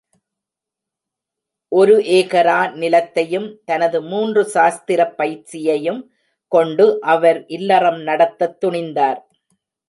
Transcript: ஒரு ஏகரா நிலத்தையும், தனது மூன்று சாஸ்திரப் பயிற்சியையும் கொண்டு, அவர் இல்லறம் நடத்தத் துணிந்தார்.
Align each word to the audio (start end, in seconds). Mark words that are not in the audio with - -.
ஒரு 1.71 1.97
ஏகரா 1.97 2.61
நிலத்தையும், 2.75 3.57
தனது 3.65 4.01
மூன்று 4.01 4.45
சாஸ்திரப் 4.45 5.17
பயிற்சியையும் 5.17 6.01
கொண்டு, 6.47 7.01
அவர் 7.01 7.45
இல்லறம் 7.45 8.01
நடத்தத் 8.01 8.65
துணிந்தார். 8.65 9.21